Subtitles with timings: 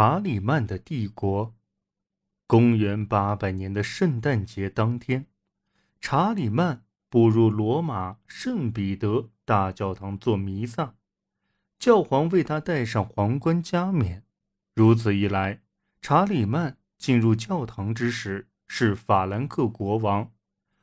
[0.00, 1.56] 查理曼的帝国。
[2.46, 5.26] 公元八百年的圣诞节当天，
[6.00, 10.94] 查理曼步入罗马圣彼得大教堂做弥撒，
[11.80, 14.22] 教皇为他戴上皇冠加冕。
[14.72, 15.62] 如此一来，
[16.00, 20.30] 查理曼进入教堂之时是法兰克国王，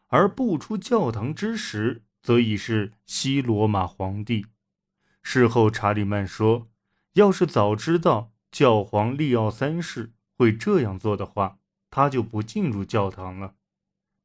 [0.08, 4.48] 而不出教堂之时则已是西罗马皇帝。
[5.24, 6.68] 事后，查理曼说
[7.16, 11.60] ：“要是早知道教皇利奥三世会这样做的话，
[11.92, 13.56] 他就不进入教堂了。”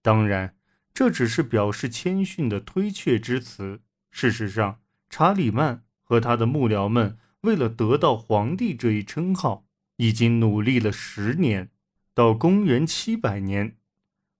[0.02, 0.54] 当然，
[0.94, 3.80] 这只是表示谦逊的推却之词。
[4.12, 9.66] 事实上，查理曼和他的幕僚们为了得到皇帝这一称号，
[9.96, 11.72] 已经努力了十年。
[12.14, 13.78] 到公元七百年，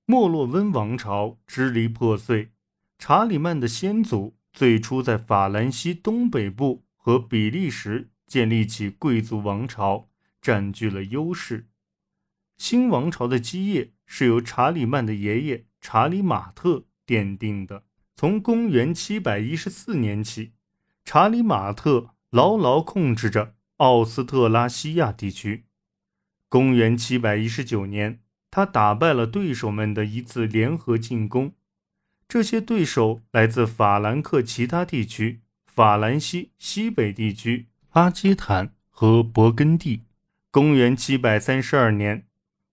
[0.07, 2.53] 莫洛温王朝支离破碎，
[2.97, 4.37] 查理曼的先祖。
[4.53, 10.09] 最初在法兰西东北部和比利时建立起贵族王朝，
[10.41, 11.67] 占据了优势。
[12.57, 17.83] 新王朝的基业是由查理曼的爷爷查理马特奠定的。
[18.15, 20.53] 从公元714年起，
[21.05, 25.65] 查理马特牢牢控制着奥斯特拉西亚地区。
[26.49, 31.55] 公元719年，他打败了对手们的一次联合进攻。
[32.29, 40.03] 这些对手来自法兰克其他地区、法兰西西北地区、阿基坦和勃艮第。
[40.53, 42.27] 公元732年，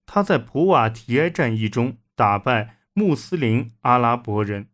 [0.05, 4.69] 他在普瓦提埃战役中打败穆斯林阿拉伯人。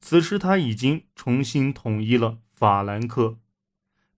[0.00, 3.38] 此时他已经重新统一了法兰克，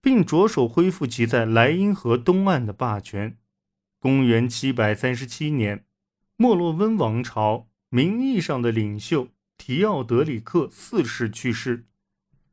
[0.01, 3.37] 并着手恢复其在莱茵河东岸的霸权。
[3.99, 5.85] 公元737年，
[6.35, 9.29] 莫洛温王朝名义上的领袖。
[9.57, 11.85] 提奥德里克四世去世，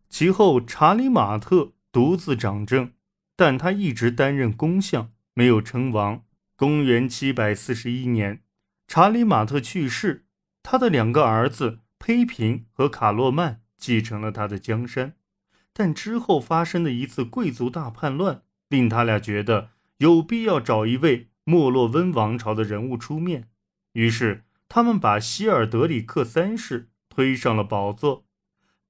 [0.08, 2.90] 其后查理马特独自掌政，
[3.36, 6.24] 但他一直担任公相，没有称王。
[6.56, 8.42] 公元七百四十一年，
[8.88, 10.24] 查理马特去世，
[10.62, 15.14] 他的两个儿子胚平和卡洛曼继承了他的江山，
[15.72, 23.48] 但之后发生的一次贵族大叛乱，令他俩觉得有必要找一位莫洛温王朝的人物出面，
[23.92, 26.88] 于是他们把希尔德里克三世。
[27.08, 28.26] 推上了宝座，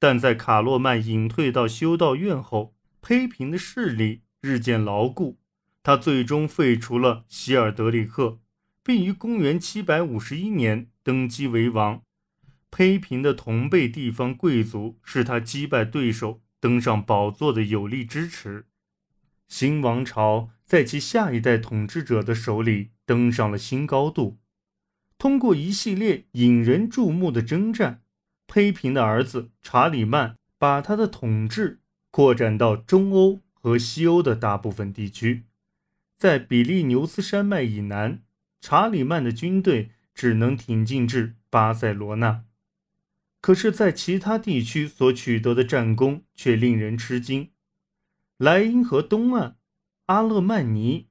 [0.01, 5.39] 但在卡洛曼隐退到修道院后，胚平的势力日渐牢固。
[5.83, 8.41] 他最终废除了希尔德里克，
[8.83, 12.03] 并于公元751年登基为王。
[12.71, 18.67] 胚平的同辈地方贵族是他击败对手登上宝座的有力支持。
[19.49, 24.39] 新王朝在其下一代统治者的手里登上了新高度。
[25.17, 28.03] 通过一系列引人注目的征战。
[28.49, 31.81] 胚平的儿子查理曼把他的统治
[32.11, 35.43] 扩展到中欧和西欧的大部分地区，
[36.17, 38.23] 在比利牛斯山脉以南，
[38.61, 42.45] 查理曼的军队只能挺进至巴塞罗那。
[43.41, 47.51] 可是，在其他地区所取得的战功却令人吃惊。
[48.37, 49.57] 莱茵河东岸，
[50.05, 51.09] 阿勒曼尼、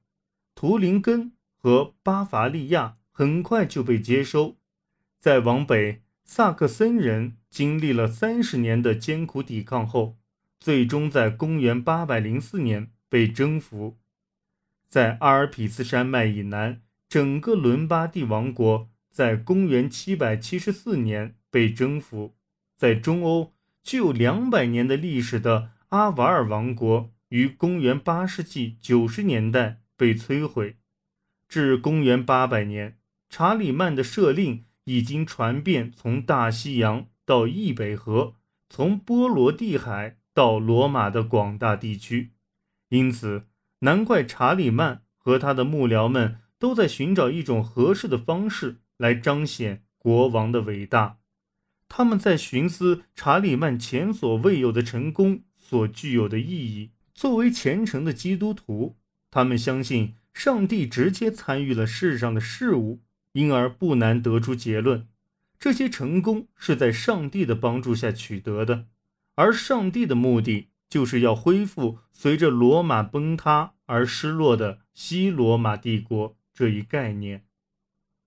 [0.54, 4.56] 图林根和巴伐利亚很快就被接收，
[5.20, 6.00] 再往北。
[6.24, 10.16] 萨克森人经历了三十年的艰苦抵抗后，
[10.58, 13.98] 最终在公元804年被征服。
[14.88, 22.36] 在阿尔卑斯山脉以南，整个伦巴第王国在公元774年被征服。
[22.76, 30.76] 在中欧具有两百年的历史的阿瓦尔王国，于公元8世纪90年代被摧毁。
[31.48, 34.64] 至公元800年，查理曼的设令。
[34.88, 38.36] 已经传遍从大西洋到易北河，
[38.68, 42.32] 从波罗的海到罗马的广大地区，
[42.90, 43.46] 因此
[43.78, 51.16] 难怪查理曼和他的幕僚们都在寻找一种合适的方式来彰显国王的伟大。
[51.88, 56.90] 他们在寻思查理曼前所未有的成功所具有的意义。
[57.14, 58.98] 作为虔诚的基督徒，
[59.30, 63.00] 他们相信上帝直接参与了世上的事物。
[63.32, 65.08] 因而不难得出结论：
[65.58, 68.86] 这些成功是在上帝的帮助下取得的，
[69.36, 77.46] 而上帝的目的就是要恢复随着罗马崩塌而失落的西罗马帝国这一概念。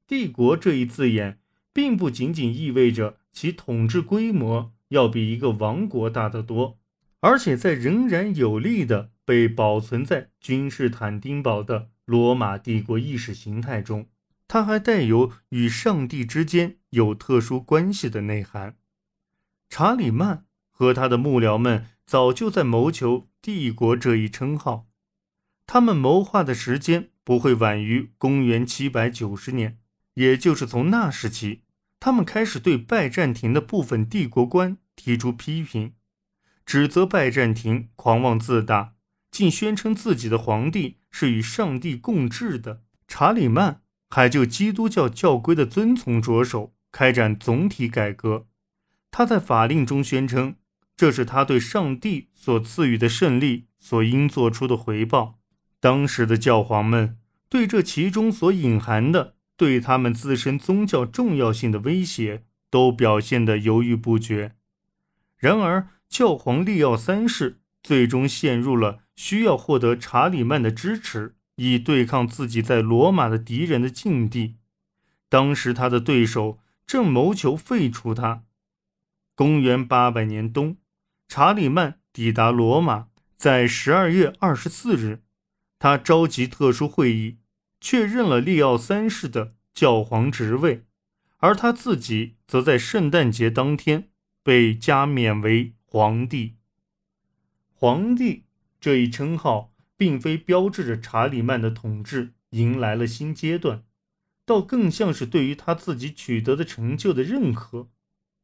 [0.08, 1.40] 帝国这一字眼，
[1.74, 6.80] 并不仅仅意味着其统治规模要比一个王国大得多，
[7.20, 14.08] 而且在仍然有力的被保存在君士坦丁堡的罗马帝国意识形态中。
[14.48, 18.78] 它还带有与上帝之间有特殊关系的内涵。
[19.70, 20.46] 查理曼
[20.80, 24.88] 和他的幕僚们早就在谋求帝国这一称号，
[25.68, 29.78] 他们谋划的时间不会晚于公元七百九十年，
[30.14, 31.64] 也就是从那时起，
[32.00, 35.96] 他们开始对拜占庭的部分帝国官提出批评，
[36.66, 38.94] 指责拜占庭狂妄自大，
[39.30, 42.84] 竟宣称自己的皇帝是与上帝共治的。
[43.06, 48.48] 查理曼还就基督教教规的遵从着手开展总体改革。
[49.12, 50.56] 他在法令中宣称，
[51.00, 55.40] 这是他对上帝所赐予的胜利所应做出的回报。
[55.80, 57.18] 当时的教皇们
[57.48, 64.58] 对这其中所隐含的对他们自身宗教重要性的威胁，都表现得犹豫不决。
[65.38, 74.58] 然而，教皇利奥三世最终陷入了需要获得查理曼的支持，以对抗自己在罗马的敌人的境地。
[75.30, 78.44] 当时，他的对手正谋求废除他。
[79.34, 80.76] 公元八百年冬，
[81.30, 85.22] 查理曼抵达罗马，在十二月二十四日。
[85.78, 87.38] 他召集特殊会议，
[87.80, 90.86] 确认了利奥三世的教皇职位，
[91.38, 94.10] 而他自己则在圣诞节当天
[94.42, 96.56] 被加冕为皇帝。
[97.76, 98.46] 皇帝
[98.82, 103.84] 这一称号，并非标志着查理曼的统治迎来了新阶段，
[104.48, 107.88] 倒更像是对于他自己取得的成就的认可。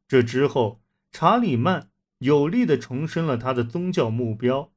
[0.07, 1.89] 这之后，查理曼
[2.19, 4.71] 有力地重申了他的宗教目标。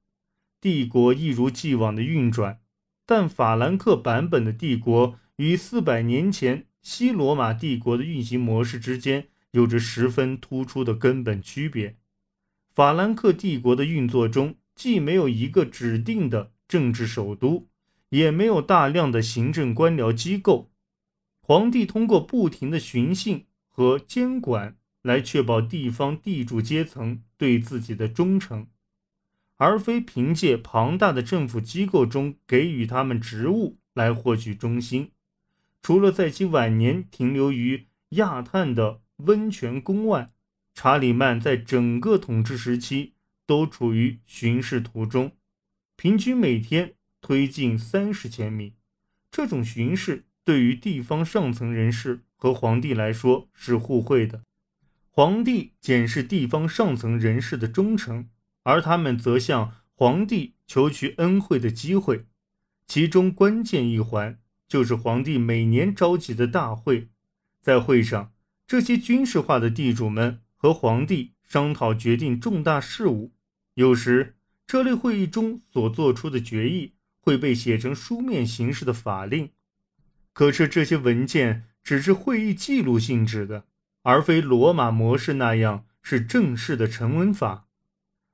[0.60, 2.60] 帝国一如既往的运转，
[3.06, 11.96] 但法兰克版本的帝国与四百年前西罗马帝国的运行模式之间有着十分突出的根本区别。
[12.74, 17.68] 法兰克帝国的运作中，既没有一个指定的政治首都，
[18.10, 20.70] 也没有大量的行政官僚机构，
[21.40, 28.66] 皇帝通过不停的巡幸和监管来确保地方地主阶层对自己的忠诚。
[29.56, 35.10] 而非凭借庞大的政府机构中给予他们职务来获取忠心。
[35.82, 40.32] 除了在其晚年停留于亚探的温泉宫外，
[40.74, 43.14] 查理曼在整个统治时期
[43.46, 45.32] 都处于巡视途中，
[45.96, 48.74] 平均每天推进三十千米。
[49.32, 54.44] 这种巡视对于地方上层人士和皇帝来说是互惠的。
[55.18, 58.28] 皇帝检视地方上层人士的忠诚。
[58.62, 62.26] 而他们则向皇帝求取恩惠的机会，
[62.86, 64.38] 其中关键一环
[64.68, 67.08] 就是皇帝每年召集的大会。
[67.60, 68.32] 在会上，
[68.64, 73.32] 这些军事化的地主们和皇帝商讨决定重大事务。
[73.74, 74.36] 有时，
[74.68, 79.50] 这类会议中所做出的决议会被写成书面形式的法令。
[80.32, 83.64] 可是，这些文件只是会议记录性质的，
[84.08, 87.66] 而非罗马模式那样是正式的成文法。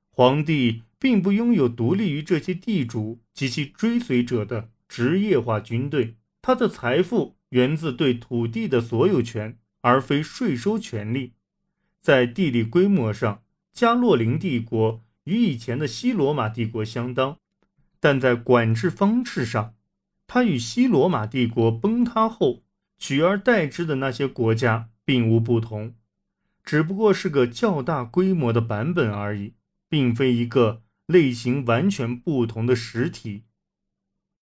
[0.09, 11.32] 皇帝并不拥有独立于这些地主及其追随者的职业化军队，他的财富源自对土地的所有权，而非税收权利。
[12.00, 13.43] 在地理规模上，
[13.73, 17.38] 加洛林帝国与以前的西罗马帝国相当，
[17.99, 19.75] 但在管制方式上，
[20.29, 22.62] 它与西罗马帝国崩塌后
[22.97, 25.95] 取而代之的那些国家并无不同，
[26.65, 29.55] 只不过是个较大规模的版本而已。
[29.87, 33.45] 并非一个类型完全不同的实体。